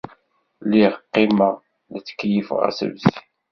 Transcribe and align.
Lliɣ 0.63 0.93
qqimeɣ, 1.03 1.55
la 1.91 1.99
ttkeyyifeɣ 2.01 2.59
asebsi. 2.69 3.15